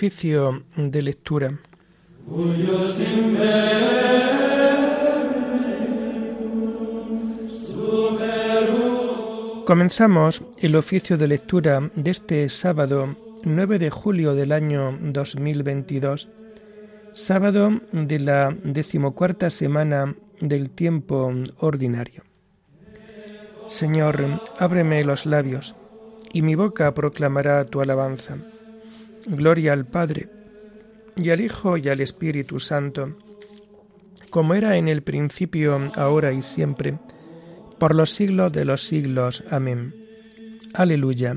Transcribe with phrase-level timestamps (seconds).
[0.00, 1.60] Oficio de lectura.
[9.66, 16.30] Comenzamos el oficio de lectura de este sábado 9 de julio del año 2022,
[17.12, 22.24] sábado de la decimocuarta semana del tiempo ordinario.
[23.66, 25.74] Señor, ábreme los labios,
[26.32, 28.38] y mi boca proclamará tu alabanza.
[29.26, 30.28] Gloria al Padre,
[31.16, 33.16] y al Hijo, y al Espíritu Santo,
[34.30, 36.98] como era en el principio, ahora y siempre,
[37.78, 39.42] por los siglos de los siglos.
[39.50, 39.94] Amén.
[40.74, 41.36] Aleluya.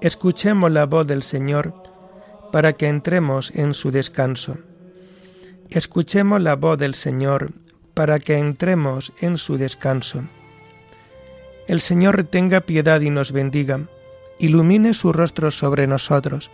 [0.00, 1.74] Escuchemos la voz del Señor
[2.52, 4.58] para que entremos en su descanso.
[5.70, 7.52] Escuchemos la voz del Señor
[7.94, 10.22] para que entremos en su descanso.
[11.66, 13.80] El Señor tenga piedad y nos bendiga,
[14.42, 16.50] ilumine su rostro sobre nosotros,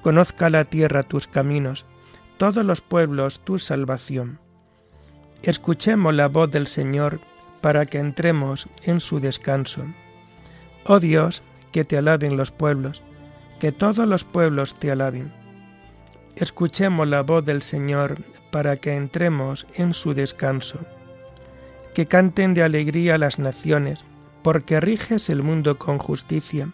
[0.00, 1.84] conozca la tierra tus caminos,
[2.38, 4.38] todos los pueblos tu salvación.
[5.42, 7.20] Escuchemos la voz del Señor
[7.60, 9.84] para que entremos en su descanso.
[10.86, 13.02] Oh Dios, que te alaben los pueblos,
[13.60, 15.30] que todos los pueblos te alaben.
[16.34, 20.78] Escuchemos la voz del Señor para que entremos en su descanso.
[21.92, 24.02] Que canten de alegría las naciones,
[24.42, 26.72] porque riges el mundo con justicia,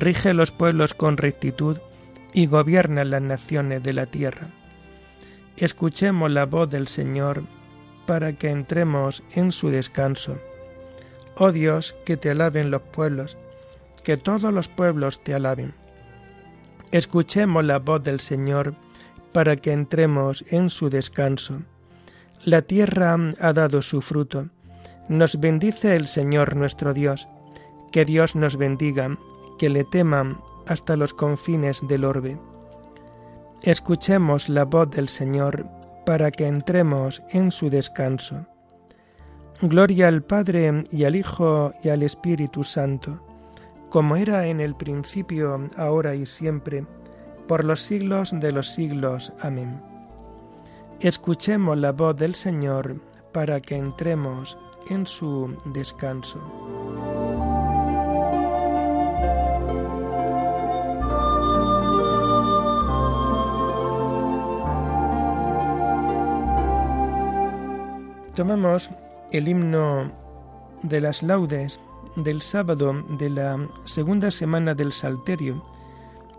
[0.00, 1.78] rige los pueblos con rectitud
[2.32, 4.48] y gobierna las naciones de la tierra.
[5.56, 7.44] Escuchemos la voz del Señor
[8.06, 10.38] para que entremos en su descanso.
[11.36, 13.36] Oh Dios, que te alaben los pueblos,
[14.02, 15.74] que todos los pueblos te alaben.
[16.90, 18.74] Escuchemos la voz del Señor
[19.32, 21.62] para que entremos en su descanso.
[22.44, 24.48] La tierra ha dado su fruto.
[25.08, 27.28] Nos bendice el Señor nuestro Dios.
[27.92, 29.16] Que Dios nos bendiga,
[29.62, 32.36] que le teman hasta los confines del orbe.
[33.62, 35.68] Escuchemos la voz del Señor
[36.04, 38.44] para que entremos en su descanso.
[39.60, 43.24] Gloria al Padre y al Hijo y al Espíritu Santo,
[43.88, 46.84] como era en el principio, ahora y siempre,
[47.46, 49.32] por los siglos de los siglos.
[49.42, 49.80] Amén.
[50.98, 54.58] Escuchemos la voz del Señor para que entremos
[54.90, 56.81] en su descanso.
[68.34, 68.88] Tomamos
[69.30, 70.10] el himno
[70.82, 71.78] de las laudes
[72.16, 75.62] del sábado de la segunda semana del Salterio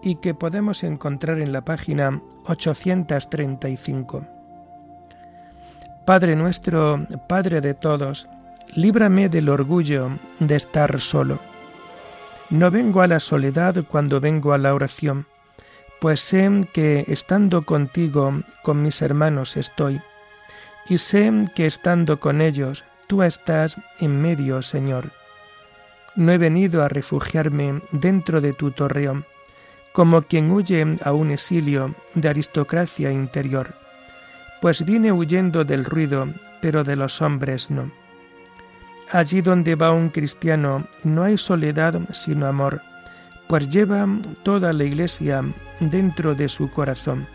[0.02, 4.26] y que podemos encontrar en la página 835.
[6.06, 8.28] Padre nuestro, Padre de todos,
[8.76, 10.10] líbrame del orgullo
[10.40, 11.38] de estar solo.
[12.50, 15.28] No vengo a la soledad cuando vengo a la oración,
[16.02, 20.02] pues sé que estando contigo, con mis hermanos estoy,
[20.88, 25.12] y sé que estando con ellos, tú estás en medio, Señor.
[26.16, 29.26] No he venido a refugiarme dentro de tu torreón,
[29.94, 33.76] como quien huye a un exilio de aristocracia interior,
[34.62, 36.28] pues viene huyendo del ruido,
[36.62, 37.92] pero de los hombres no.
[39.12, 42.82] Allí donde va un cristiano no hay soledad sino amor,
[43.48, 44.08] pues lleva
[44.44, 45.44] toda la iglesia
[45.80, 47.28] dentro de su corazón.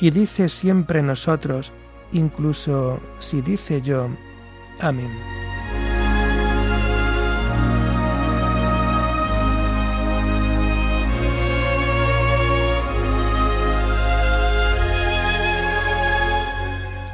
[0.00, 1.72] Y dice siempre nosotros,
[2.12, 4.08] incluso si dice yo,
[4.80, 5.10] amén.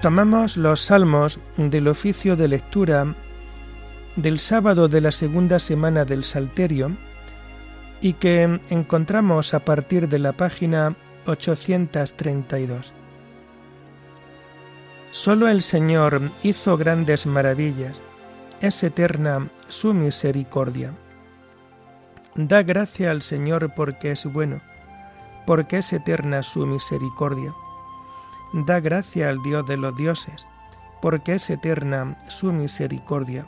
[0.03, 3.15] Tomamos los salmos del oficio de lectura
[4.17, 6.91] del sábado de la segunda semana del Salterio
[8.01, 10.97] y que encontramos a partir de la página
[11.27, 12.93] 832.
[15.13, 17.95] Solo el Señor hizo grandes maravillas,
[18.61, 20.93] es eterna su misericordia.
[22.35, 24.61] Da gracia al Señor porque es bueno,
[25.47, 27.55] porque es eterna su misericordia
[28.53, 30.47] Da gracia al Dios de los dioses,
[31.01, 33.47] porque es eterna su misericordia.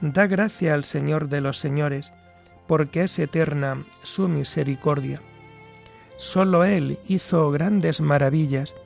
[0.00, 2.12] Da gracia al Señor de los señores,
[2.68, 5.20] porque es eterna su misericordia.
[6.18, 8.76] Solo Él hizo grandes maravillas,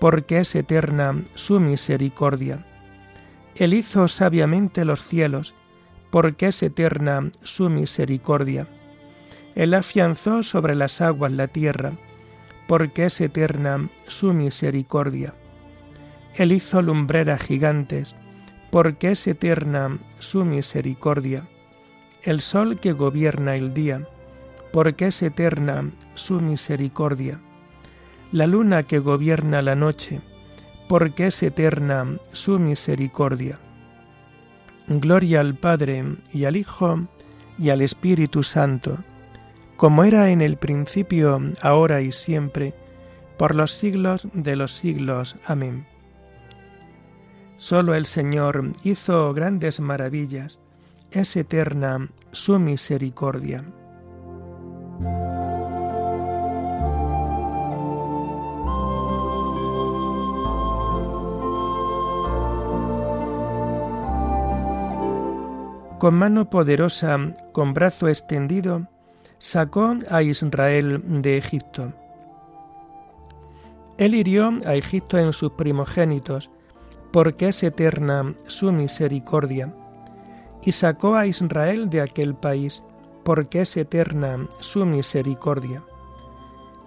[0.00, 2.64] porque es eterna su misericordia.
[3.56, 5.54] Él hizo sabiamente los cielos,
[6.10, 8.66] porque es eterna su misericordia.
[9.54, 11.92] Él afianzó sobre las aguas la tierra,
[12.68, 15.34] porque es eterna su misericordia.
[16.36, 18.14] Él hizo lumbreras gigantes,
[18.70, 21.48] porque es eterna su misericordia.
[22.22, 24.06] El sol que gobierna el día,
[24.72, 27.40] porque es eterna su misericordia.
[28.30, 30.20] La luna que gobierna la noche,
[30.88, 33.58] porque es eterna su misericordia.
[34.86, 37.08] Gloria al Padre y al Hijo
[37.58, 38.98] y al Espíritu Santo,
[39.76, 42.74] como era en el principio, ahora y siempre,
[43.38, 45.36] por los siglos de los siglos.
[45.46, 45.86] Amén.
[47.56, 50.60] Solo el Señor hizo grandes maravillas,
[51.10, 53.64] es eterna su misericordia.
[65.98, 67.18] Con mano poderosa,
[67.50, 68.86] con brazo extendido,
[69.38, 71.92] sacó a Israel de Egipto.
[73.96, 76.52] Él hirió a Egipto en sus primogénitos,
[77.10, 79.74] porque es eterna su misericordia,
[80.62, 82.84] y sacó a Israel de aquel país,
[83.24, 85.82] porque es eterna su misericordia.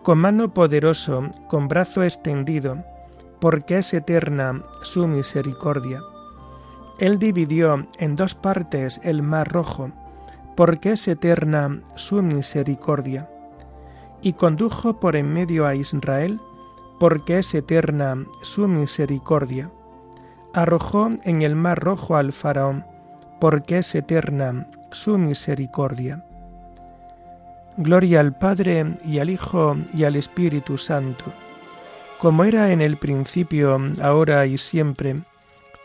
[0.03, 2.81] Con mano poderoso, con brazo extendido,
[3.41, 6.01] porque es eterna su misericordia
[7.01, 9.89] él dividió en dos partes el mar rojo,
[10.55, 13.27] porque es eterna su misericordia,
[14.21, 16.39] y condujo por en medio a Israel,
[16.99, 19.71] porque es eterna su misericordia.
[20.53, 22.85] Arrojó en el mar rojo al faraón,
[23.39, 26.23] porque es eterna su misericordia.
[27.77, 31.25] Gloria al Padre y al Hijo y al Espíritu Santo,
[32.19, 35.23] como era en el principio, ahora y siempre,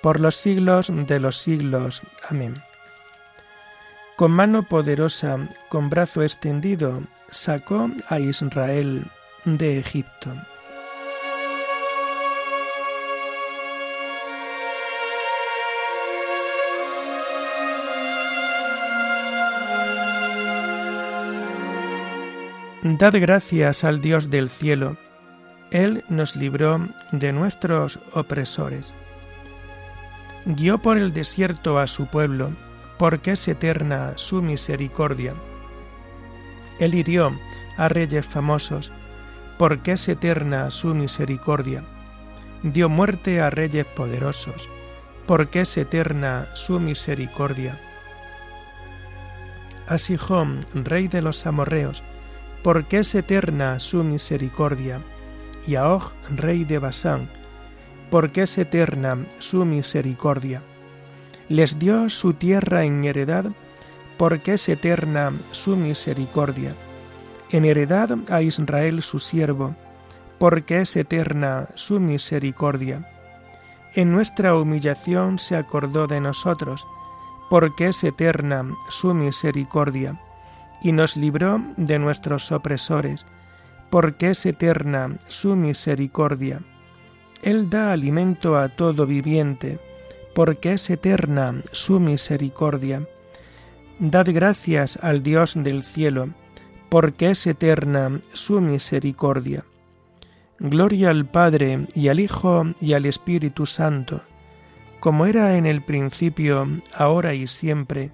[0.06, 2.00] por los siglos de los siglos.
[2.30, 2.54] Amén.
[4.14, 5.36] Con mano poderosa,
[5.68, 9.10] con brazo extendido, sacó a Israel
[9.44, 10.30] de Egipto.
[22.84, 24.96] Dad gracias al Dios del cielo,
[25.72, 26.78] Él nos libró
[27.10, 28.94] de nuestros opresores
[30.46, 32.52] guió por el desierto a su pueblo,
[32.98, 35.34] porque es eterna su misericordia.
[36.78, 37.37] Él hirió
[37.76, 38.93] a reyes famosos,
[39.58, 41.82] porque es eterna su misericordia.
[42.62, 44.69] Dio muerte a reyes poderosos,
[45.26, 47.81] porque es eterna su misericordia.
[49.88, 52.04] A Sihón, rey de los amorreos,
[52.62, 55.00] porque es eterna su misericordia,
[55.66, 57.28] y a Og, rey de Basán,
[58.10, 60.62] porque es eterna su misericordia.
[61.48, 63.46] Les dio su tierra en heredad,
[64.16, 66.74] porque es eterna su misericordia.
[67.50, 69.74] En heredad a Israel su siervo,
[70.38, 73.08] porque es eterna su misericordia.
[73.94, 76.86] En nuestra humillación se acordó de nosotros,
[77.48, 80.20] porque es eterna su misericordia,
[80.82, 83.26] y nos libró de nuestros opresores,
[83.90, 86.60] porque es eterna su misericordia
[87.46, 89.78] él da alimento a todo viviente,
[90.34, 93.06] porque es eterna su misericordia.
[94.00, 96.31] Dad gracias al Dios del cielo,
[96.88, 99.64] porque es eterna su misericordia.
[100.59, 104.23] Gloria al Padre y al Hijo y al Espíritu Santo,
[104.99, 108.11] como era en el principio, ahora y siempre,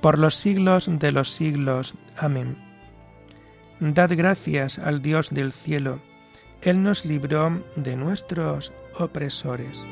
[0.00, 1.94] por los siglos de los siglos.
[2.16, 2.56] Amén.
[3.80, 5.98] Dad gracias al Dios del cielo,
[6.62, 9.86] él nos libró de nuestros opresores.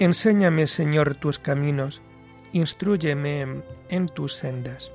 [0.00, 2.02] Enséñame, Señor, tus caminos,
[2.52, 4.92] instruyeme en tus sendas.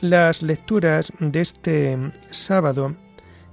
[0.00, 1.98] Las lecturas de este
[2.30, 2.96] sábado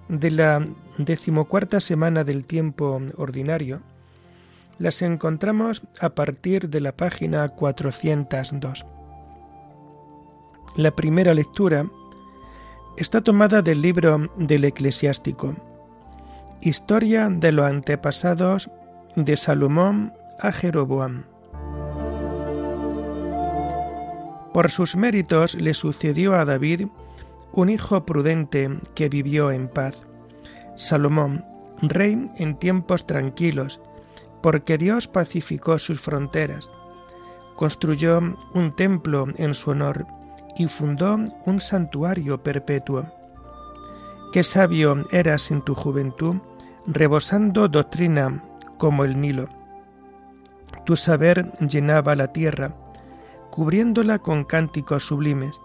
[0.08, 0.65] de la
[0.98, 3.81] decimocuarta semana del tiempo ordinario
[4.79, 8.86] las encontramos a partir de la página 402.
[10.75, 11.86] La primera lectura
[12.98, 15.55] está tomada del libro del eclesiástico,
[16.62, 18.69] Historia de los antepasados
[19.15, 21.24] de Salomón a Jeroboam.
[24.53, 26.88] Por sus méritos le sucedió a David
[27.53, 30.03] un hijo prudente que vivió en paz,
[30.75, 31.45] Salomón,
[31.81, 33.79] rey en tiempos tranquilos,
[34.41, 36.72] porque Dios pacificó sus fronteras,
[37.55, 38.19] construyó
[38.53, 40.05] un templo en su honor
[40.58, 43.05] y fundó un santuario perpetuo.
[44.31, 46.36] Qué sabio eras en tu juventud,
[46.86, 48.43] rebosando doctrina
[48.77, 49.50] como el Nilo.
[50.86, 52.75] Tu saber llenaba la tierra,
[53.51, 55.60] cubriéndola con cánticos sublimes.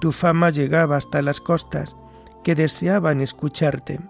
[0.00, 1.96] Tu fama llegaba hasta las costas,
[2.42, 4.00] que deseaban escucharte.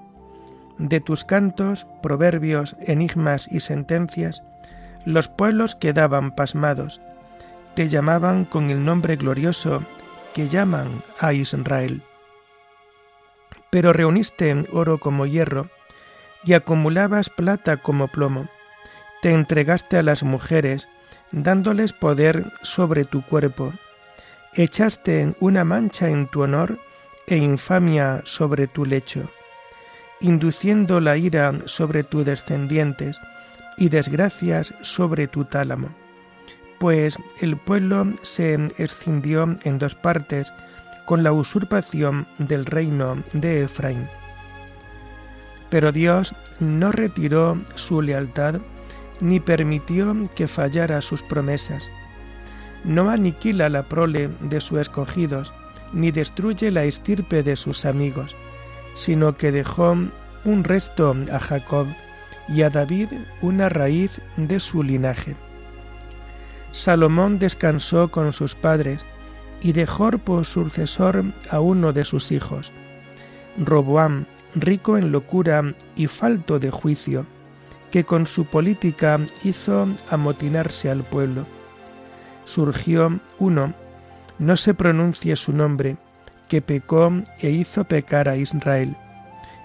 [0.78, 4.42] De tus cantos, proverbios, enigmas y sentencias,
[5.04, 7.00] los pueblos quedaban pasmados,
[7.74, 9.82] te llamaban con el nombre glorioso
[10.34, 10.88] que llaman
[11.20, 12.02] a Israel.
[13.70, 15.68] Pero reuniste oro como hierro
[16.44, 18.48] y acumulabas plata como plomo.
[19.22, 20.88] Te entregaste a las mujeres,
[21.32, 23.72] dándoles poder sobre tu cuerpo.
[24.54, 26.78] Echaste una mancha en tu honor
[27.26, 29.30] e infamia sobre tu lecho,
[30.24, 33.20] induciendo la ira sobre tus descendientes
[33.76, 35.94] y desgracias sobre tu tálamo.
[36.78, 40.50] Pues el pueblo se escindió en dos partes
[41.04, 44.08] con la usurpación del reino de Efraín.
[45.68, 48.60] Pero Dios no retiró su lealtad
[49.20, 51.90] ni permitió que fallara sus promesas.
[52.82, 55.52] No aniquila la prole de sus escogidos,
[55.92, 58.34] ni destruye la estirpe de sus amigos,
[58.94, 59.96] sino que dejó
[60.44, 61.86] un resto a Jacob
[62.48, 63.08] y a David
[63.42, 65.36] una raíz de su linaje.
[66.72, 69.04] Salomón descansó con sus padres
[69.62, 72.72] y dejó por sucesor a uno de sus hijos,
[73.56, 77.26] Roboam, rico en locura y falto de juicio,
[77.90, 81.46] que con su política hizo amotinarse al pueblo.
[82.44, 83.72] Surgió uno,
[84.38, 85.96] no se pronuncie su nombre,
[86.48, 87.10] que pecó
[87.40, 88.96] e hizo pecar a Israel.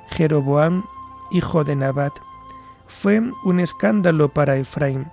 [0.09, 0.83] Jeroboam,
[1.31, 2.13] hijo de Nabat,
[2.87, 5.07] fue un escándalo para Efraín,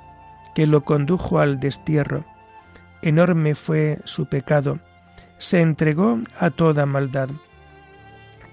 [0.55, 2.25] que lo condujo al destierro.
[3.03, 4.79] Enorme fue su pecado,
[5.39, 7.29] se entregó a toda maldad.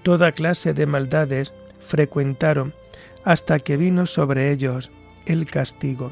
[0.02, 2.74] Toda clase de maldades frecuentaron
[3.24, 4.92] hasta que vino sobre ellos
[5.24, 6.10] el castigo.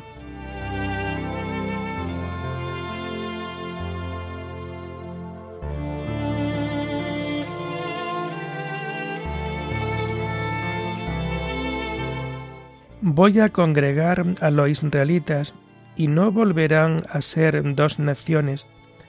[13.05, 15.55] Voy a congregar a los israelitas
[15.97, 18.69] y no volverán a ser dos naciones,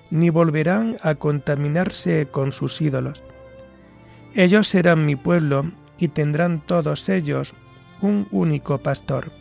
[0.10, 3.22] ni volverán a contaminarse con sus ídolos.
[4.34, 7.54] Ellos serán mi pueblo y tendrán todos ellos
[8.02, 9.32] un único pastor.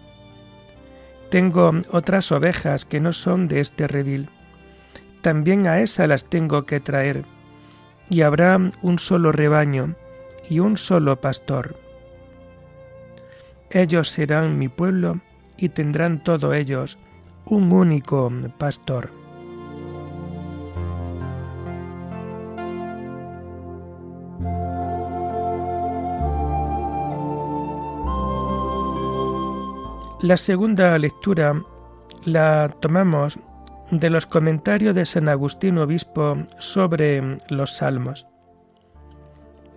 [1.31, 4.29] Tengo otras ovejas que no son de este redil.
[5.23, 7.25] También a esas las tengo que traer,
[8.11, 9.97] y habrá un solo rebaño
[10.51, 11.82] y un solo pastor.
[13.75, 15.21] Ellos serán mi pueblo
[15.57, 16.99] y tendrán todos ellos
[17.47, 19.11] un único pastor.
[30.21, 31.63] La segunda lectura
[32.25, 33.39] la tomamos
[33.91, 38.27] de los comentarios de San Agustín Obispo sobre los Salmos.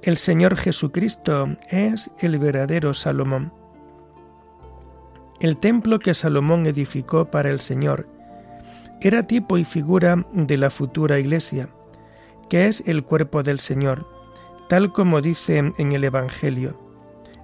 [0.03, 3.64] El Señor Jesucristo es el verdadero Salomón.
[5.41, 8.07] El templo que Salomón edificó para el Señor
[9.01, 11.67] era tipo y figura de la futura iglesia,
[12.49, 14.07] que es el cuerpo del Señor,
[14.69, 16.79] tal como dice en el Evangelio.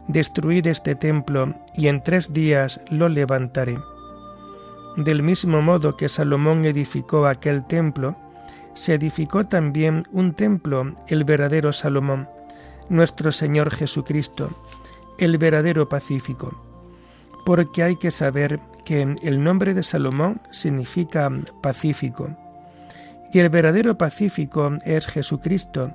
[0.07, 3.77] Destruid este templo y en tres días lo levantaré.
[4.95, 8.15] Del mismo modo que Salomón edificó aquel templo,
[8.73, 12.29] se edificó también un templo, el verdadero Salomón,
[12.87, 14.49] nuestro Señor Jesucristo,
[15.17, 16.70] el verdadero pacífico
[17.45, 21.29] porque hay que saber que el nombre de Salomón significa
[21.61, 22.35] pacífico,
[23.33, 25.91] y el verdadero pacífico es Jesucristo,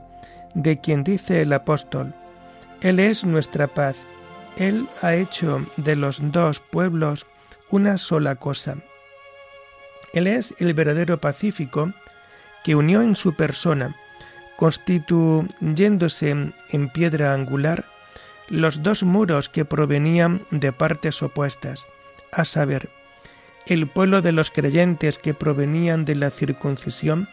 [0.55, 2.15] de quien dice el apóstol,
[2.81, 3.99] Él es nuestra paz,
[4.57, 7.27] Él ha hecho de los dos pueblos
[7.71, 8.77] una sola cosa.
[10.15, 11.93] Él es el verdadero pacífico
[12.65, 13.95] que unió en su persona,
[14.57, 16.31] constituyéndose
[16.71, 17.85] en piedra angular,
[18.49, 21.87] los dos muros que provenían de partes opuestas,
[22.33, 22.91] a saber,
[23.67, 27.29] el pueblo de los creyentes que provenían de la circuncisión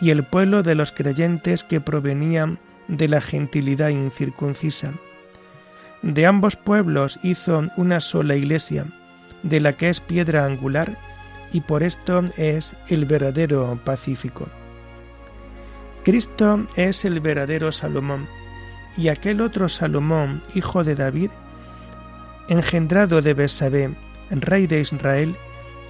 [0.00, 2.58] y el pueblo de los creyentes que provenían
[2.88, 4.92] de la gentilidad incircuncisa.
[6.02, 8.86] De ambos pueblos hizo una sola iglesia,
[9.42, 10.96] de la que es piedra angular,
[11.52, 14.48] y por esto es el verdadero pacífico.
[16.04, 18.28] Cristo es el verdadero Salomón,
[18.96, 21.30] y aquel otro Salomón, hijo de David,
[22.48, 23.94] engendrado de Besabé,
[24.30, 25.36] rey de Israel,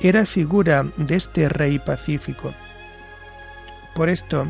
[0.01, 2.53] era figura de este rey pacífico.
[3.95, 4.47] Por esto,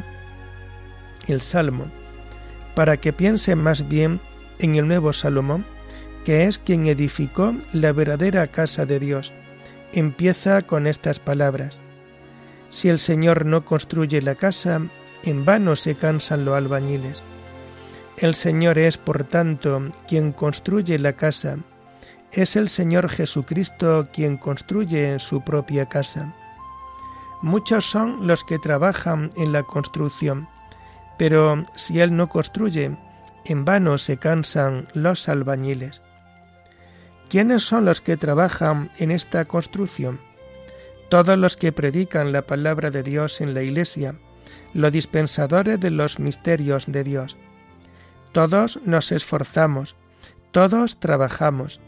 [1.28, 1.86] el Salmo,
[2.74, 4.20] para que piense más bien
[4.58, 5.64] en el nuevo Salomón,
[6.24, 9.32] que es quien edificó la verdadera casa de Dios,
[9.92, 11.78] empieza con estas palabras.
[12.68, 14.80] Si el Señor no construye la casa,
[15.22, 17.22] en vano se cansan los albañiles
[18.18, 21.58] El Señor es, por tanto, quien construye la casa.
[22.32, 26.34] Es el Señor Jesucristo quien construye su propia casa.
[27.42, 30.48] Muchos son los que trabajan en la construcción,
[31.18, 32.96] pero si Él no construye,
[33.44, 36.02] en vano se cansan los albañiles.
[37.28, 40.20] ¿Quiénes son los que trabajan en esta construcción?
[41.10, 44.14] Todos los que predican la palabra de Dios en la Iglesia,
[44.72, 47.36] los dispensadores de los misterios de Dios.
[48.36, 49.96] Todos nos esforzamos,
[50.50, 51.80] todos trabajamos,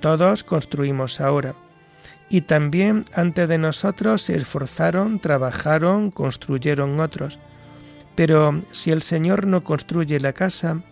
[0.00, 1.54] todos construimos ahora.
[2.28, 7.38] Y también antes de nosotros se esforzaron, trabajaron, construyeron otros.
[8.16, 10.82] Pero si el Señor no construye la casa,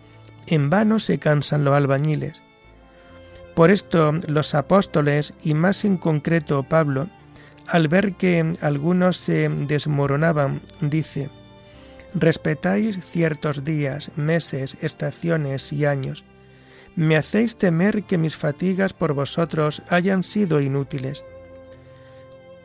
[0.47, 2.41] en vano se cansan los albañiles.
[3.53, 7.07] Por esto los apóstoles, y más en concreto Pablo,
[7.67, 11.29] al ver que algunos se desmoronaban, dice,
[12.15, 16.23] Respetáis ciertos días, meses, estaciones y años.
[16.95, 21.25] Me hacéis temer que mis fatigas por vosotros hayan sido inútiles.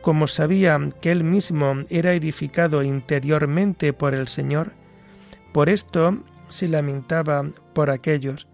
[0.01, 4.73] Como sabía que él mismo era edificado interiormente por el Señor,
[5.51, 8.47] por esto se lamentaba por aquellos,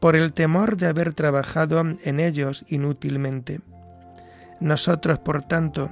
[0.00, 3.60] por el temor de haber trabajado en ellos inútilmente.
[4.60, 5.90] Nosotros, por tanto,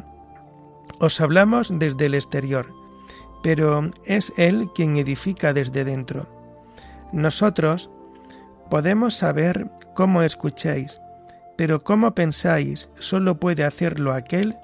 [0.99, 2.80] os hablamos desde el exterior,
[3.43, 6.27] pero es Él quien edifica desde dentro.
[7.13, 7.91] Nosotros
[8.71, 11.01] podemos saber cómo escucháis,
[11.57, 14.57] pero cómo pensáis solo puede hacerlo aquel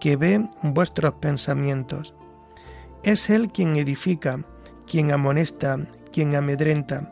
[0.00, 2.14] que ve vuestros pensamientos.
[3.04, 4.44] Es Él quien edifica,
[4.86, 5.78] quien amonesta,
[6.12, 7.08] quien amedrenta,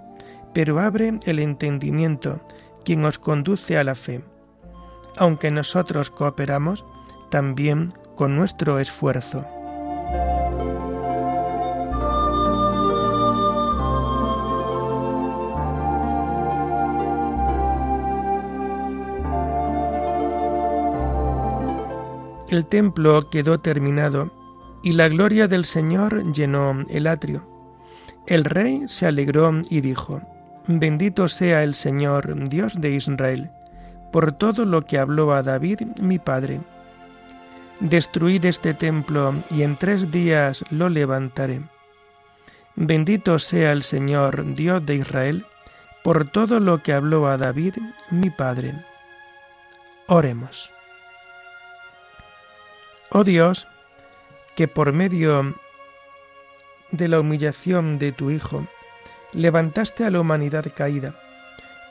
[0.53, 2.41] pero abre el entendimiento,
[2.85, 4.23] quien os conduce a la fe.
[5.17, 6.85] Aunque nosotros cooperamos,
[7.31, 9.47] también con nuestro esfuerzo.
[22.51, 24.29] El templo quedó terminado
[24.83, 27.47] y la gloria del Señor llenó el atrio.
[28.27, 30.21] El rey se alegró y dijo,
[30.67, 33.53] Bendito sea el Señor, Dios de Israel,
[34.11, 36.61] por todo lo que habló a David mi padre.
[37.79, 41.61] Destruid este templo y en tres días lo levantaré.
[42.75, 45.47] Bendito sea el Señor, Dios de Israel,
[46.03, 47.77] por todo lo que habló a David
[48.11, 48.75] mi padre.
[50.09, 50.73] Oremos.
[53.13, 53.67] Oh Dios,
[54.55, 55.57] que por medio
[56.93, 58.69] de la humillación de tu Hijo,
[59.33, 61.17] levantaste a la humanidad caída,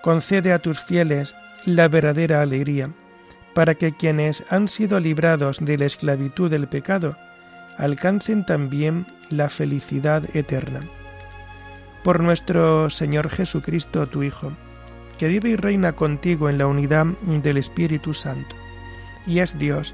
[0.01, 2.91] concede a tus fieles la verdadera alegría,
[3.53, 7.17] para que quienes han sido librados de la esclavitud del pecado
[7.77, 10.79] alcancen también la felicidad eterna.
[12.01, 14.53] Por nuestro Señor Jesucristo, tu Hijo,
[15.17, 18.55] que vive y reina contigo en la unidad del Espíritu Santo,
[19.27, 19.93] y es Dios,